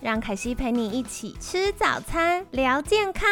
[0.00, 3.28] 让凯西陪你一起吃早餐，聊健康。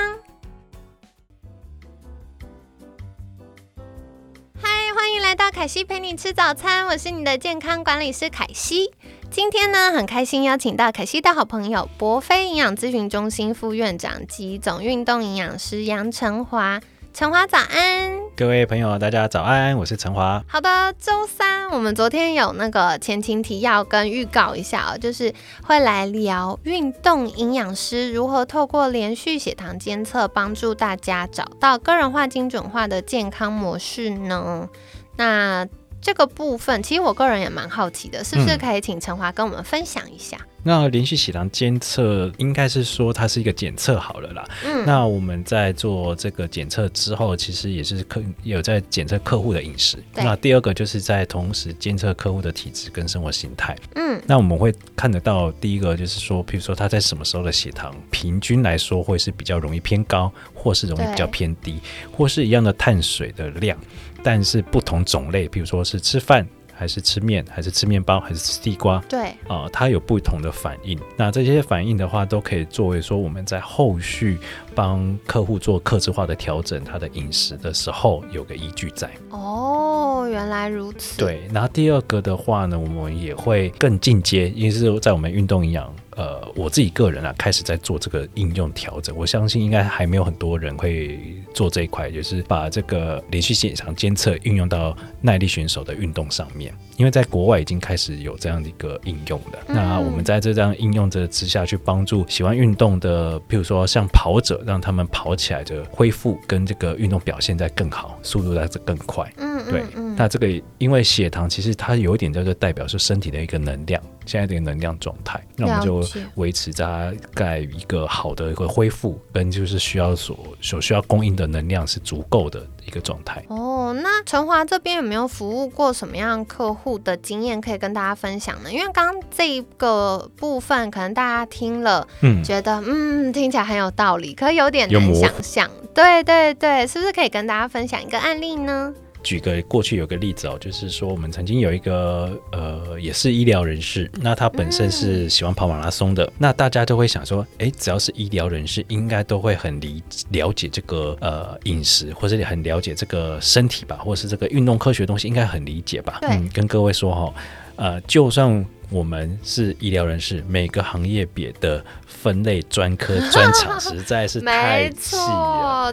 [4.60, 8.92] 嗨，欢迎来到凯西陪你吃早餐，我是你的健康管理师凯西。
[9.30, 16.80] 今天呢，很开心邀请到凯西的好朋友博飞营养咨询中心副院长及总运动营养师杨成华。
[17.14, 20.44] 成华早安，各位朋友，大家早安，我是陈华。
[20.46, 25.32] 好的，周三我们昨天有那个前情提要跟预告一下哦，就是
[25.62, 34.68] 会来聊运动营养师如何透过连续血糖监测，帮助大家找到个人化、精准化的健康模式呢。
[35.16, 35.66] 那
[36.02, 40.36] 这个部分，其实我个人也蛮好奇的，是不是可以请陈华跟我们分享一下？
[40.66, 44.44] 那连续血糖监测应该是说它是一个检测好了啦。
[44.64, 49.96] 嗯，那我们在做这个检测之后，其实也是客有在检测客户的饮食。
[50.16, 53.76] 那第二个就是在同时监测客户的体质跟生活形态。
[53.94, 61.78] 嗯，那我们会看得到第一个就是说，譬如说他在什么时候的血糖平均来说会是比较容易偏高，或是容易比较偏低，
[62.10, 63.78] 或是一样的碳水的量，
[64.20, 66.44] 但是不同种类，比如说是吃饭。
[66.76, 69.02] 还是吃面，还是吃面包，还是吃地瓜？
[69.08, 70.98] 对，啊，它有不同的反应。
[71.16, 74.38] 那这些反应的话，都可以作为说我们在后续
[74.76, 79.10] 帮客户做客制化的调整，他的饮食的时候有个依据在。
[79.30, 81.18] 哦，原来如此。
[81.18, 85.92] 对，然后第二个的话呢，我们也会更进阶，因为是在我们运动营养。
[86.16, 89.14] 呃，我自己个人啊，开始在做这个应用调整。
[89.14, 91.20] 我相信应该还没有很多人会
[91.52, 96.74] 做这一块，就是把这个连续性场监测运用到耐力选手的运动上面。
[96.96, 99.58] 因为在国外已经开始有这样的一个应用了。
[99.68, 109.32] 那我们在这样应用的之下去帮助喜欢运动的，譬如说像跑者，让他们跑起来的恢复跟这个运动表现在更好，速度在更快。
[109.36, 109.84] 嗯，对。
[110.16, 114.02] 那这个因为血糖其实它有一点叫做代表是身体的一个能量。
[114.24, 116.04] 现在这个能量状态，那我们就
[116.34, 123.40] 维持大概一个好的一个恢复，跟就是需要所所需要供应的能量是足够的一个状态。
[123.46, 128.72] 哦，那陈华这边有没有服务过什么样客户的经验可以跟大家分享呢？
[128.72, 135.70] 因为刚刚这一个部分，可能大家听了，嗯，觉得嗯听起来很有道理，可有点难想象。
[135.94, 138.92] 对对对，是不是可以跟大家分享一个案例呢？
[139.26, 156.20] 举个过去有个例子哦，就是说我们曾经有一个呃，也是医疗人士，那他本身是喜欢跑马拉松的，那大家都会想说，哎，只要是医疗人士，应该都会很理了解这个呃饮食，或者很了解这个身体吧，或是这个运动科学东西，应该很理解吧？
[156.22, 157.34] 嗯，跟各位说哈，
[157.74, 158.64] 呃，就算。
[158.88, 165.16] 我们是医疗人士，每个行业别的分类专科专长实在是 太细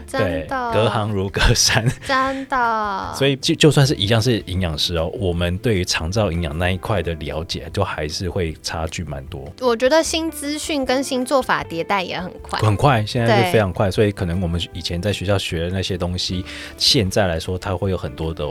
[0.10, 3.14] 对，隔行如隔山， 真的。
[3.16, 9.44] 所以就就算是一样是营养师哦，我们对于肠道营养那一块的了解，就还是会差距蛮多。
[9.60, 13.90] 我觉得新资讯跟新做法迭代也很快，很快，现在是非常快。
[13.90, 16.44] 所以可能我们以前在学校学的那些东西，
[16.76, 18.44] 现在来说它会有很多的。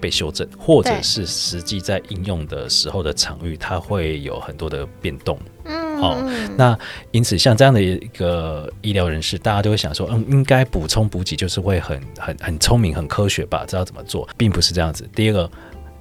[0.00, 5.36] 被修正，或者是实际在应用的时候的场域，它会有很多的变动。
[5.68, 6.76] 嗯，哦，那
[7.12, 13.64] 因此像这样的一个医疗人士，大家都会想说，嗯，应该补充补给就是会很很很聪明、很科学吧？
[13.68, 15.08] 知道怎么做，并不是这样子。
[15.14, 15.50] 第二个。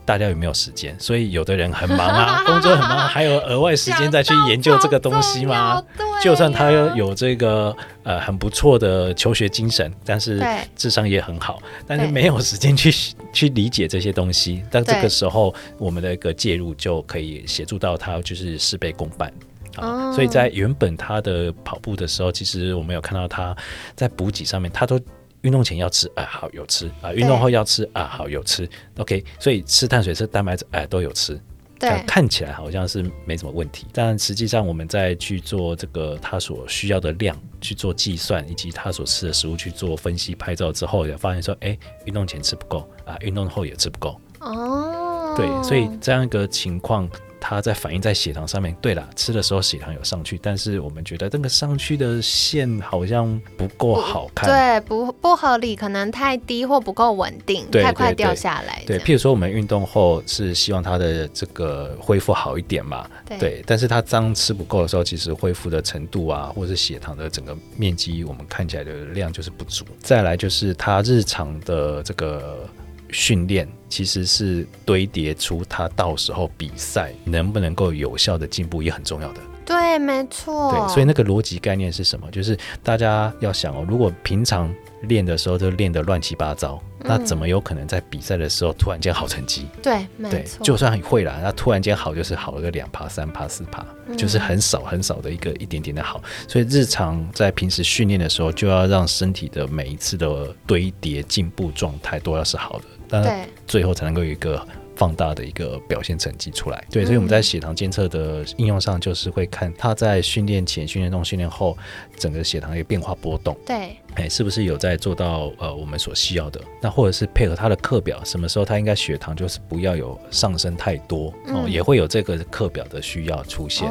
[0.08, 0.96] 大家有没有时间？
[0.98, 5.84] 所以有的人很忙啊， 工作很忙，还有额外时间再去研究这个东西吗？
[6.24, 10.42] 就算他有这个呃很不错的求学精神，但是
[10.78, 12.90] 智商也很好，但是没有时间去
[13.34, 14.64] 去理解这些东西。
[14.72, 19.30] 但这个时候，我们的一个介入就可以协助到他，就是事倍功半
[19.78, 20.12] 啊。
[20.12, 23.56] 所以在原本他的跑步的时候，其实我们有看到他
[23.96, 25.00] 在补给上面，他都。
[25.42, 28.68] 运动前要吃，啊，好有吃啊；运动后要吃啊，好有吃。
[28.98, 31.40] OK，所以吃碳水、吃蛋白质，哎，都有吃。
[31.80, 44.20] 对，看起来好像是没什么问题，但实际上我们在去做这个他所需要的量去做计算，以及他所吃的食物去做分析、拍照之后，也发现说，哎，运动前吃不够啊，运动后也吃不够。
[44.40, 47.08] 哦，对，所以这样一个情况。
[47.40, 48.76] 它在反映在血糖上面。
[48.82, 58.84] 对了，吃的时候血糖有上去，但是我们觉得那个上去的线好像不够好看，对，不不合理，可能太低或不够稳定，太快掉下来。
[58.86, 69.86] 对，譬如说我们运动后是希望它的这个恢复好一点嘛，对，但是它当吃不够的时候，其实恢复的程度啊，或者是血糖的整个面积，我们看起来的量就是不足。
[70.00, 72.68] 再来就是它日常的这个。
[73.12, 79.42] 训练其实是堆叠出他到时候比赛能不能够有效的进步也很重要的。
[79.66, 80.72] 对，没错。
[80.72, 82.30] 对，所以那个逻辑概念是什么？
[82.32, 84.74] 就是大家要想哦，如果平常
[85.04, 89.68] 练的时候都练得乱七八糟，那怎么有可能在比赛的时候突然间好成绩？
[89.84, 90.64] 对，没错。
[90.64, 93.86] 就算会了，那突然间好就是好了个两趴、三趴、四趴，
[94.18, 96.24] 就是很少很少的一个一点点的好。
[96.48, 102.86] 所以日常在平时训练的时候，就要让身体的每一次的堆叠进步状态都要是好的。
[103.10, 104.66] 对，最后才能够有一个
[104.96, 106.84] 放大的一个表现成绩出来。
[106.92, 111.78] 对，所以我们在血糖监测的应用上，就是会看他在训练前、训练中、训练后，
[112.18, 113.56] 整个血糖的变化波动。
[113.66, 116.60] 对，哎，是不是有在做到呃我们所需要的？
[116.82, 123.88] 那或者是配合他的课表，什么时候他应该血糖就是不要有上升太多哦，也会有这个课表的需要出现。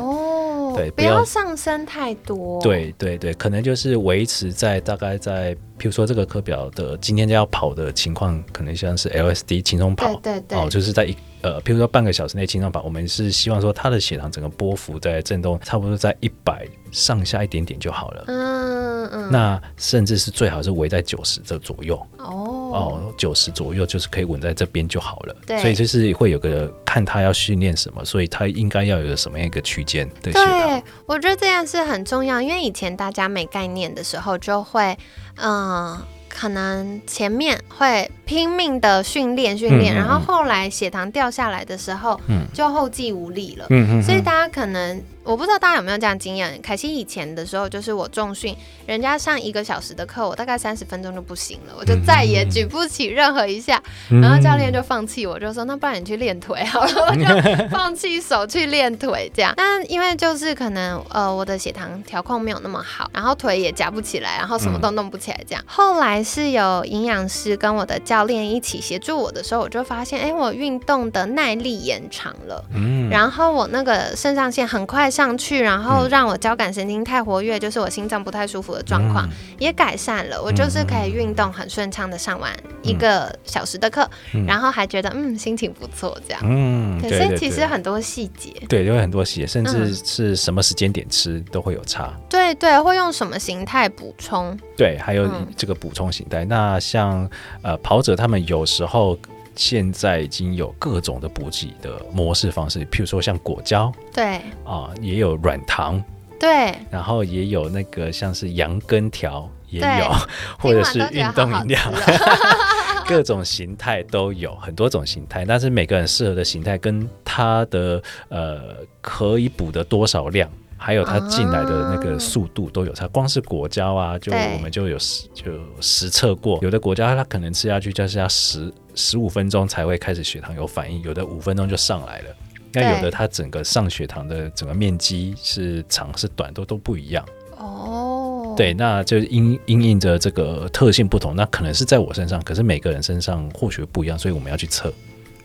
[0.77, 2.61] 对，不要上升太多。
[2.63, 18.25] 对对对，可能就是维持在大概在，譬如说这个课表的今天要跑的情况，可能像是 LSD 轻松跑，对对，哦，就是在一呃，譬如说半个小时内轻松跑，我们是希望说他的血糖整个波幅在震动，差不多在一百上下一点点就好了。
[18.29, 21.95] 嗯嗯，那甚至是最好是围在九十这左右。
[22.19, 22.46] 哦。
[22.77, 25.37] 哦，九十左右就是可以稳在这边就好了。
[25.47, 34.97] 对，所以就是会有个看他要训练什么，所以他应该要有个什么样一个区间的对，我觉得这样是很重要，因为以前大家没概念的时候，就会
[35.37, 35.99] 嗯。
[36.29, 42.21] 可能前面会拼命的训练训练，然后后来血糖掉下来的时候，
[42.53, 43.65] 就后继无力了。
[43.71, 46.61] 嗯嗯，所以大家可能我不知道大家有没有这样经验。
[46.63, 48.57] 凯西以前的时候，就是我重训，
[48.87, 57.25] 人家上一个小时的课，我大概三十分钟就不行了，我就再也举不起任何一下，然后教练就放弃我，就说那不然你去练腿好了，我就
[57.69, 59.53] 放弃手去练腿这样。
[59.57, 65.65] 但因为就是可能呃我的血糖调控没有那么好，然后腿也夹不起来，然后什么都弄不起来这样。
[65.67, 66.17] 后来。
[66.27, 79.27] 是有营养师跟我的教练一起协助我的时候，我就发现，哎，我运动的耐力延长了，嗯，然后我那个肾上腺很快上去，然后让我交感神经太活跃，就是我心脏不太舒服的状况
[79.59, 84.07] 也改善了，我就是可以运动很顺畅的上完一个小时的课，
[84.47, 95.27] 然后还觉得嗯心情不错这样，嗯，可是其实很多细节，对，有很多细节，甚至是什么时间点吃都会有差，对对，会用什么形态补充，对，还有
[95.57, 96.45] 这个补充形态。
[96.45, 97.27] 那像
[97.63, 99.19] 呃跑者他们有时候
[99.57, 106.03] 现在已经有各种的补给的模式方式，譬如说像果胶，对啊，也有软糖，
[106.39, 110.13] 对，然后也有那个像是羊根条也有，
[110.61, 111.81] 或者是运动饮料，
[113.09, 120.49] 各种形态都有很多种形态，但是每个人适合的形态跟他的呃可以补的多少量。
[120.77, 132.27] 还有它进来的那个速度都有差，光是果胶啊，就我们就有实就实测过，有的果胶它可能吃下去就是要十十五分钟才会开始血糖有反应，有的五分钟就上来了。
[132.73, 137.25] 那有的它整个上血糖的整个面积是长是短都都不一样。
[137.57, 144.93] 哦，对，那就因因应着这个特性不同，那可能是在我身上，可是每个人身上或许不一样，所以我们要去测，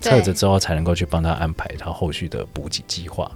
[0.02, 3.32] 测着之后才能够去帮他安排他后续的补给计划。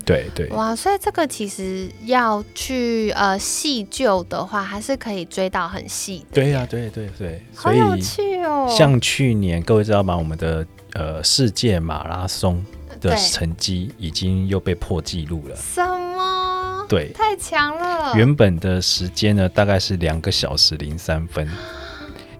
[0.00, 6.26] 嗯，对对，哇，所以这个其实要去呃细究的话，还是可以追到很细的。
[6.34, 8.66] 对呀，对对对，好有趣哦。
[8.68, 10.16] 像去年各位知道吗？
[10.16, 12.64] 我们的呃世界马拉松
[13.00, 15.56] 的成绩已经又被破纪录了。
[15.56, 15.84] 什
[16.16, 16.84] 么？
[16.88, 18.12] 对，太强了。
[18.16, 21.48] 原本的时间呢，大概是两个小时零三分。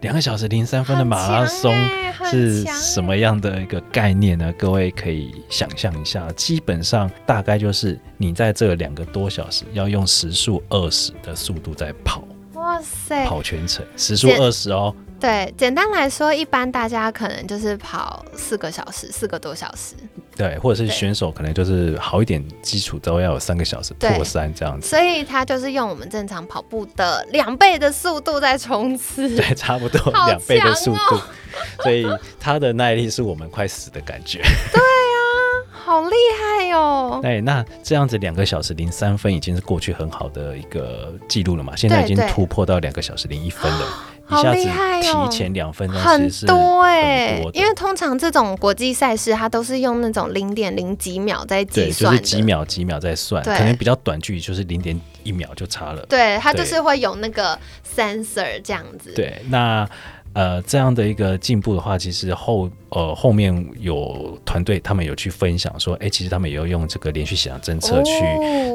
[0.01, 1.75] 两个小时零三分的马拉松
[2.25, 4.53] 是什么样的一个概念呢？
[4.59, 12.25] 各位可以想象一下，基本上大概就是你在这两个多小时要用时速二十的速度在跑。
[12.55, 13.27] 哇塞！
[13.27, 14.95] 跑全程时速二十哦。
[15.19, 19.95] 对，简单来说，一般大家可能就是跑四个小时，四个多小时。
[20.41, 24.89] 对，或者是选手可能就是好一点，基础都要有三个小时破三这样子。
[24.89, 29.29] 所以他就是用我们正常跑步的两倍的速度在冲刺。
[29.37, 31.21] 对，差不多两倍的速度。
[31.83, 32.07] 所以
[32.39, 34.39] 他的耐力是我们快死的感觉。
[34.39, 37.21] 对呀，好厉害哟！
[37.25, 41.77] 哎，那这样子两个小时零三分已经是过去很好的一个记录了嘛？
[41.77, 43.87] 现在已经突破到两个小时零一分了。
[44.31, 56.05] 好厉害提前两分钟，很多哎，因为通常这种国际赛事，它都是用那种零点零几秒在计算，就是几秒几秒在算，可能比较短距离就是零点一秒就差了。
[56.09, 57.59] 对，它就是会有那个
[57.97, 59.13] sensor 这样子。
[59.15, 59.89] 对，那。
[60.33, 68.13] 呃，这样的一个进步的话，其实后呃后面有团队他们有去分享说，哎，其实他们也要用这个连续血糖侦测去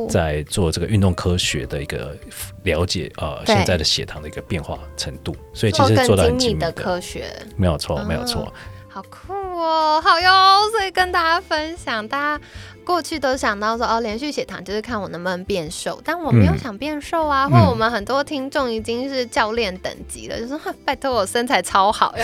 [0.10, 2.16] 在做这个运动科学的一个
[2.64, 8.52] 了解，呃，现在的血糖的一个变化程度，所以其实做到很精密的科学，没有错，没有错。
[8.88, 12.44] 好酷哦，好哟，所以跟大家分享，大家
[12.86, 22.14] 过去都想到说，哦，连续血糖就是看我能不能变瘦，但我没有想变瘦啊，或我们很多听众已经是教练等级了，就说 拜托我身材超好。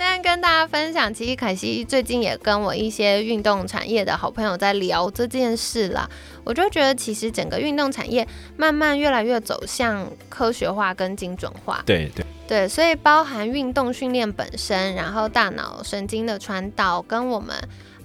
[0.00, 6.08] 那跟大家分享，其实凯西最近也跟我一些运动产业的好朋友在聊这件事啦。
[6.44, 11.82] 我就觉得，其实整个运动产业慢慢越来越走向科学化跟精准化。
[11.84, 17.56] 对对对，所以包含运动训练本身，然后大脑神经的传导，跟我们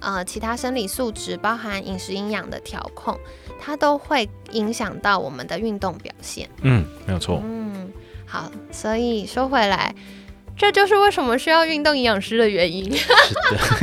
[0.04, 3.18] 呃其他生理素质，包含饮食营养的调控，
[3.58, 6.48] 它都会影响到我们的运动表现。
[6.60, 7.40] 嗯，没有错。
[7.42, 7.90] 嗯，
[8.26, 9.94] 好，所以说回来。
[10.56, 12.90] 这就是为什么需要运动营养师的原因。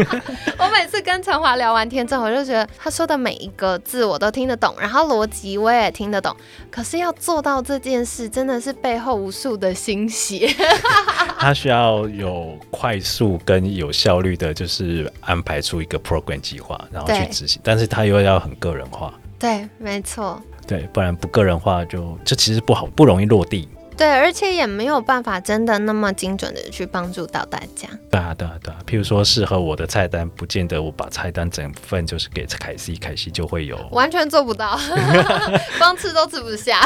[0.57, 6.35] 我每次跟陈华聊完天之后，我就觉得他说的每一个字我都听得懂，然后逻辑我也听得懂。
[6.69, 10.47] 可是要做到这件事，真的是背后无数的心血。
[11.37, 17.59] 他需要有快速跟有效率的，就是安排出一个 program 计划，然后去执行。
[17.63, 19.13] 但是他又要很个人化。
[19.37, 20.41] 对，没错。
[20.67, 23.67] 对，不然不个人化，就这其实不好，不容易落地。
[24.01, 27.87] 对，而且也没有办法真的那么精准的去帮助到大家。
[28.09, 28.79] 对啊，对啊，对啊。
[28.87, 33.77] 譬如说，适合我的菜单，不见得我把菜单整份就是给凯西，凯西就会有。
[33.91, 34.75] 完全做不到，
[35.77, 36.81] 光吃都吃不下。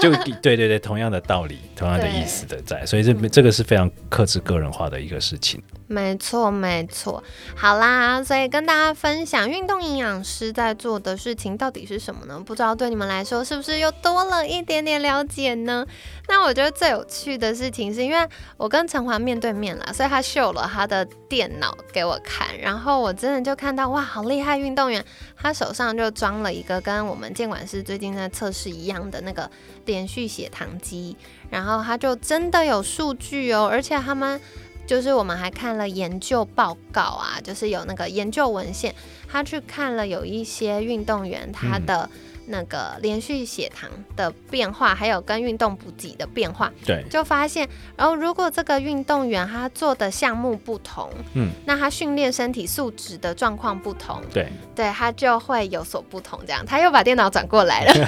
[0.00, 5.60] 就对对对，同样的道理，同样的意思的在，所以这这个是非常克制个人化的一个事情。
[5.88, 7.20] 没错，没错。
[7.56, 12.40] 好啦，所以跟大家分享，运动营养师在做的事情到底是什么呢？
[12.46, 15.84] 不知道对你们来说是不是又多了一点点了解呢？
[16.28, 25.02] 那我觉得最有趣的事情是因为我跟陈华面对面了，所以他秀了他的电脑给我看，然后我真的就看到哇，好厉害运动员！
[25.34, 29.50] 他手上就装了一个跟我们监管师最近在测试一样的那个
[29.86, 31.16] 连续血糖机，
[31.48, 34.38] 然后他就真的有数据哦，而且他们。
[34.86, 38.92] 就是我们还看了研究报告啊，就是有那个研究文献，
[39.28, 42.10] 他去看了有一些运动员他的
[42.50, 56.38] 那个连续血糖的变化，还有跟运动补给的变化，对，就发现，然后如果这个运动员他做的项目不同，嗯，那他训练身体素质的状况不同，对，对他就会有所不同。
[56.46, 57.92] 这样，他又把电脑转过来了。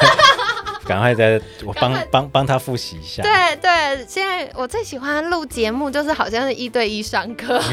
[0.84, 3.22] 赶快再我帮帮帮他复习一下。
[3.22, 7.62] 对对，现在我最喜欢录节目，就是好像是一对一上课。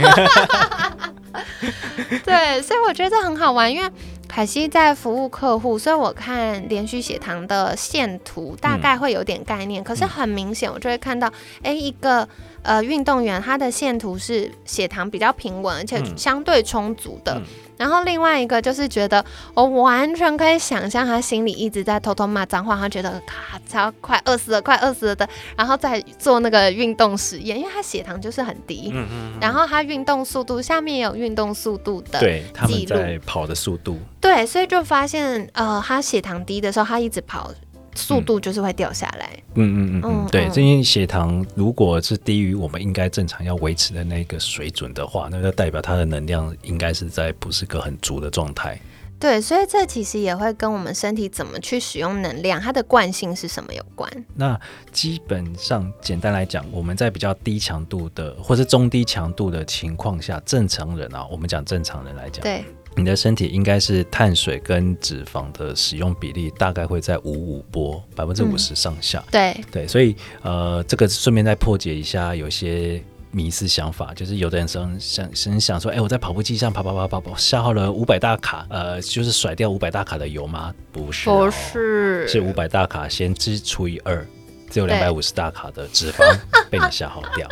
[2.24, 3.92] 对，所以我觉得很好玩，因为
[4.30, 9.84] 凯西在服务客户，所以我看连续血糖的线图大概会有点概念。
[9.84, 11.30] 可是很明显，我就会看到，
[11.64, 12.30] 哎，一个
[12.62, 17.42] 呃运动员他的线图是血糖比较平稳，而且相对充足的。
[17.80, 32.20] 然后另外一个就是觉得，我完全可以想象他心里一直在偷偷骂脏话，他觉得咔，超快饿死了，快饿死了的，然后再做那个运动实验，因为他血糖就是很低，嗯嗯，然后他运动速度下面也有运动速度的。
[32.20, 37.50] 对，他们在跑的速度，对，所以就发现，呃，他血糖低的时候，他一直跑。
[37.96, 39.30] 速度就是会掉下来。
[39.56, 48.80] 嗯嗯嗯嗯，对，因为血糖如果是低于我们应该正常要维持的那个水准的话，那就代表它的能量应该是在不是个很足的状态。
[49.20, 54.10] 对，所以这其实也会跟我们身体怎么去使用能量，它的惯性是什么有关。
[54.34, 54.58] 那
[54.94, 62.64] 基本上简单来讲，我们在比较低强度的或是中低强度的情况下，正常人啊，我们讲正常人来讲，对。
[62.96, 69.24] 你的身体应该是碳水跟脂肪的使用比例大概会在五五波百分之五十上下。
[69.32, 80.74] 对对，所以呃，这个顺便再破解一下有些迷思想法，就是有的人想想想想说，哎，我在跑步机上跑跑跑跑跑，消耗了五百大卡，呃，就是甩掉五百大卡的油吗？
[80.92, 84.26] 不是，不是，是五百大卡先支除以二。
[84.70, 86.24] 只有两百五十大卡的脂肪
[86.70, 87.48] 被你消耗掉，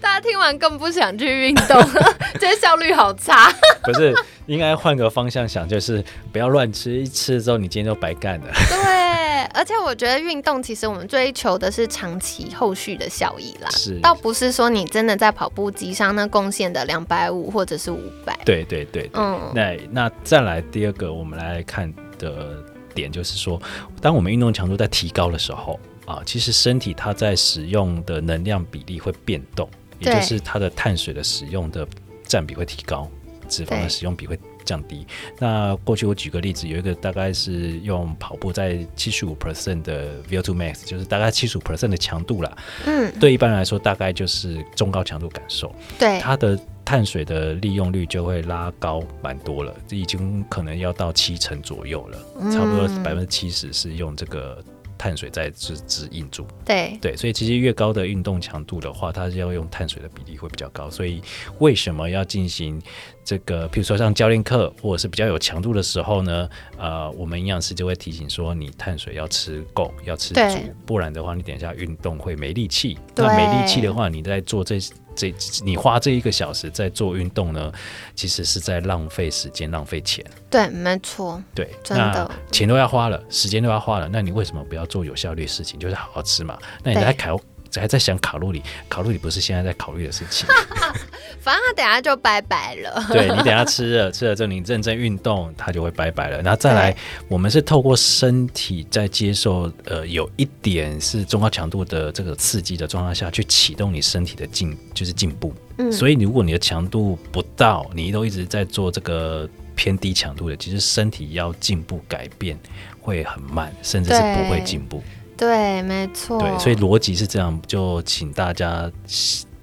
[0.00, 1.82] 大家听完更不想去运动，
[2.38, 3.52] 这效率好差。
[3.82, 4.14] 不是，
[4.46, 6.02] 应该换个方向想，就是
[6.32, 8.46] 不要乱吃，一吃了之后你今天就白干了。
[8.68, 18.38] 对，而且我觉得运动其实我们追求的是长期后续的效益啦，是，倒不是说你真的在跑步机上那贡献的两百五或者是五百。
[18.44, 22.54] 对对对，嗯，那那再来第二个，我们来看的
[22.94, 23.60] 点就是说，
[24.00, 25.80] 当我们运动强度在提高的时候。
[26.04, 29.68] 啊，其实身体它在使用的能量比例会变动，
[29.98, 31.86] 也就是它的碳水的使用的
[32.24, 33.08] 占比会提高，
[33.48, 35.06] 脂肪的使用比会降低。
[35.38, 42.56] 那过去我举个例子，有一个大概是用跑步在七十五 percent 的 VO2 max，就是大概七十五 percent 的强度啦。
[42.86, 52.18] 嗯，对一般人来说，大概就是中高强度感受，对，它的碳水的利用率就会拉高蛮多了，这已经可能要到七成左右了，
[52.52, 54.62] 差不多嗯百分之七十是用这个
[55.02, 56.46] 碳水在指指引住。
[56.64, 60.88] 对，对，所以其实越高的运动强度的话，它是要用碳水的比例会比较高。
[60.88, 61.20] 所以
[61.58, 62.80] 为什么要进行
[63.24, 66.48] 这个，比如说像教练课或者是比较有强度的时候呢？
[66.78, 70.40] 呃，我们营养师就会提醒说，你碳水要吃够，要吃足，
[70.86, 72.96] 不然的话，你等一下运动会没力气。
[73.16, 74.78] 那没力气的话，你在做这
[75.14, 77.72] 这你花这一个小时在做运动呢，
[78.14, 80.24] 其实是在浪费时间、浪费钱。
[80.50, 85.78] 对，没错，对，真的钱都要花了，时间都要花了，那你为什么不要做有效率的事情？
[85.78, 86.58] 就是好好吃嘛。
[86.82, 87.40] 那你对在考
[87.80, 90.46] 还在想卡路里，卡路里不是现在在考虑的事情。
[91.40, 93.04] 反正他等下就拜拜了。
[93.08, 96.40] 对你等下吃了吃了之后，你认真运动，他就会拜拜了。
[96.42, 96.96] 然后再来，
[97.28, 105.52] 我们是透过身体在接受呃有一点是中高强度的这个刺激的状态下去启动你身体的进就是进步。
[105.78, 112.56] 嗯所以如果你的强度不到，你都一直在做这个偏低强度的，其实身体要进步改变
[113.00, 115.02] 会很慢，甚至是不会进步。
[115.36, 116.38] 对，没错。
[116.40, 118.90] 对，所以逻辑是这样，就请大家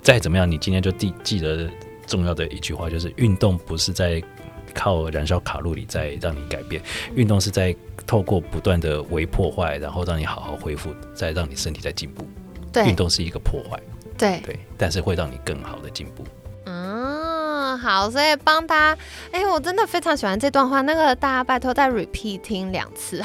[0.01, 1.69] 再怎么样，你今天就记记得
[2.07, 4.21] 重要的一句话，就是运动不是在
[4.73, 6.81] 靠燃烧卡路里在让你改变，
[7.15, 12.27] 运动是在透过不断的微破坏，然后让你好好恢复，再让你身体在进步。
[12.71, 13.79] 对运动是一个破坏，
[14.17, 16.23] 对，对，但是会让你更好的进步。
[16.65, 16.98] 嗯，
[17.79, 23.23] 好，所以帮大家，哎、我真的非常喜欢这段话，那个大家拜托再 repeat 听两次，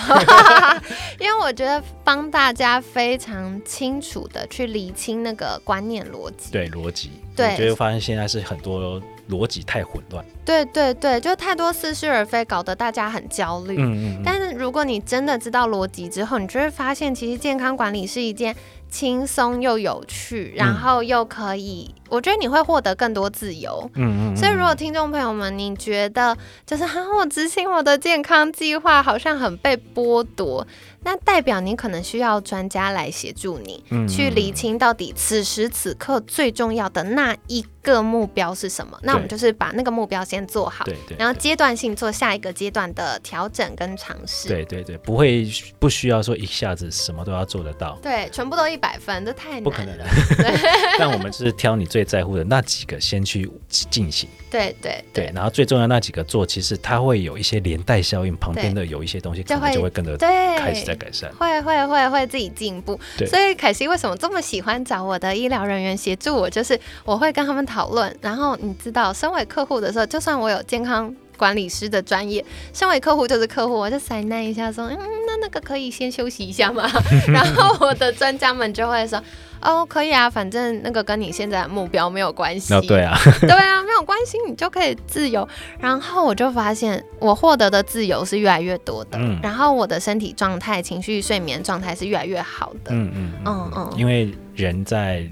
[1.19, 6.51] 因为我觉得帮大家非常清楚的去理清那个观念逻辑。
[6.53, 9.01] 对，逻辑，对我觉得发现现在是很多
[9.31, 10.25] 逻辑太混乱。
[10.45, 13.77] 对对对，就太多似是而非，搞得大家很焦虑。
[13.79, 18.55] 嗯嗯嗯，但是如果你真的知道逻辑之后，你就会发现，其实健康管理是一件
[18.91, 23.91] 轻松又有趣，然后又可以，我觉得你会获得更多自由。
[23.95, 26.37] 嗯嗯，所以，如果听众朋友们你觉得
[26.67, 30.67] 就是 哈，我执行我的健康计划好像很被剥夺，
[31.05, 38.99] 那代表你可能需要专家来协助你、嗯去理清到底此时此刻最重要的那一个目标是什么。
[39.03, 44.49] 那我们就是把那个目标先做好，对对，然后阶段性做下一个阶段的调整跟尝试。
[44.49, 45.47] 对对对，不会
[45.79, 47.97] 不需要说一下子什么都要做得到。
[48.03, 49.65] 对，全部都一百分，这太难了。
[49.65, 50.05] 不可能的，
[50.99, 61.31] 但我们就是挑你最在乎的那几个先去进行，对对对，然后最重要那几个做，其实它会有一些连带效应，旁边的有一些东西可能就会跟着对，开始在改善。
[61.39, 66.49] 会会会会自己进步，对所以凯西为什么这么喜欢找我的医疗人员协助我？
[66.49, 76.89] 就是我会跟他们讨论，然后你知道，身为客户的时候，就算我有健康管理师的专业，身为客户就是客户，我就塞那一下说，嗯，那那个可以先休息一下吗？
[77.29, 79.21] 然后我的专家们就会说，
[79.61, 82.73] 哦，可以啊，反正那个跟你现在的目标没有关系。
[82.73, 85.47] 那对啊， 对啊，没有关系，你就可以自由。
[85.81, 92.93] 然后我就发现，我获得的自由是越来越多的，嗯然后我的身体状态、情绪、睡眠状态是越来越好的。
[92.93, 95.29] 嗯嗯嗯嗯因为人在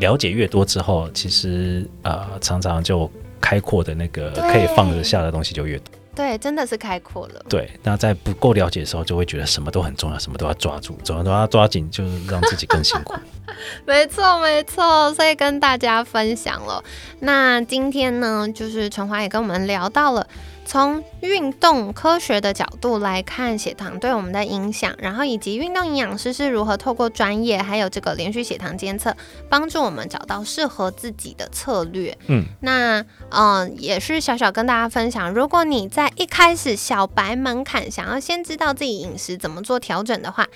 [0.00, 5.92] 了解越多之后，其实呃常常就开阔的那个可以放得下的东西就越多。
[6.16, 7.44] 对，真的是开阔了。
[7.48, 13.14] 对，那在不够了解的时候，就会觉得什么都很重要，什么都要抓住，什么都要抓紧，就是让自己更辛苦。
[13.84, 16.82] 没错，没错，所以跟大家分享了。
[17.18, 20.24] 那今天呢，就是陈华也跟我们聊到了
[20.66, 29.16] 从运动科学的角度来看血糖对我们的影响，然后以及运动营养师是如何透过专业还有这个连续血糖监测，
[29.48, 32.16] 帮助我们找到适合自己的策略。
[32.26, 33.00] 嗯，那
[33.30, 40.46] 嗯、呃也是小小跟大家分享，如果你在一开始小白门槛，想要先知道自己饮食怎么做调整的话。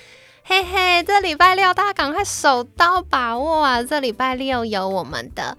[0.45, 3.83] 嘿嘿，这礼拜六大家赶快手刀把握啊！
[3.83, 5.59] 这礼拜六有我们的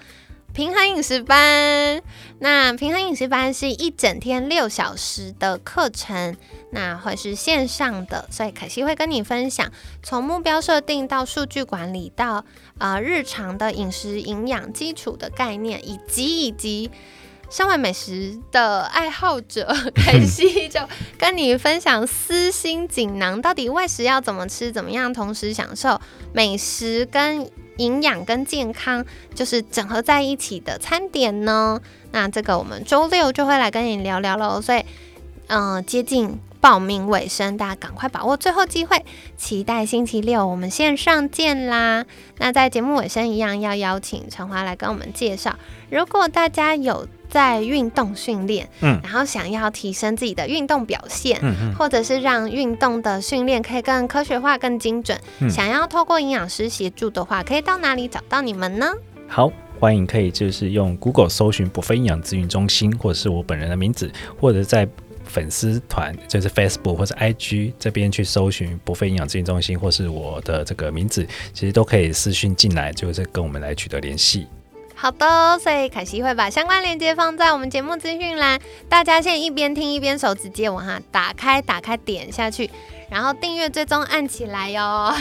[0.59, 2.01] 平衡饮食班。
[2.39, 6.35] 那平衡饮食班是一整天六小时的课程，
[6.71, 9.71] 那会是线上的，所以可惜会跟你分享
[10.03, 12.43] 从目标设定到数据管理到
[12.77, 16.91] 呃日常的饮食营养基础的概念，以及以及。
[17.51, 20.79] 身为美食的爱好者，凯西就
[21.17, 25.99] 跟你分享私心锦囊，到底外食要怎么吃，怎么样同时享受
[26.31, 31.81] 美食跟营养跟健康，就是整合在一起的餐点呢？
[32.11, 34.61] 那这个我们周六就会来跟你聊聊喽。
[34.61, 34.83] 所以，
[35.47, 39.03] 嗯、接近报名尾声，大家赶快把握最后机会，
[39.37, 42.05] 期待星期六我们线上见啦！
[42.37, 45.55] 那在节目尾声一样要邀请陈华来跟我们介绍，
[45.89, 55.19] 如果大家有在运动训练，嗯，然后想要提升自己的运动表现，嗯嗯，或者是让运动的训练可以更科学化、更精准，
[55.49, 58.93] 想要透过营养师协助的话，可以到哪里找到你们呢？
[59.27, 59.51] 好。
[59.79, 64.85] 欢迎可以就是用 Google 搜寻“补非营养咨询中心”或者是我本人的名字，或者在
[65.29, 74.47] 粉丝团就是 Facebook 或者 IG 这边去搜寻“不费营养咨询中心”或是我的这个名字，其实都可以私讯进来，就是跟我们来取得联系。
[74.95, 82.69] 好的，所以凯西会把相关链接放在我们节目资讯栏，大家现在一边听一边手指接往下打开，打开点下去，
[83.09, 85.13] 然后订阅追踪按起来哟。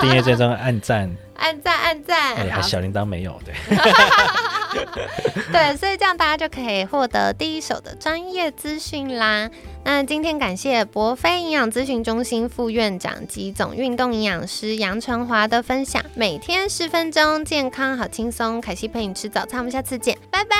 [0.00, 1.10] 订阅追踪按赞。
[1.36, 3.54] 按赞按赞，哎，小铃铛没有对，
[5.52, 9.48] 对，所以这样大家就可以获得第一手的专业资讯啦。
[9.84, 18.60] 那今天感谢博飞营养咨询中心副院长及总运动营养师杨成华的分享，每天十分钟，健康好轻松。
[18.60, 20.56] 凯西陪你吃早餐，我们下次见，拜拜，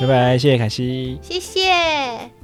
[0.00, 2.37] 拜拜，谢谢凯西，谢谢。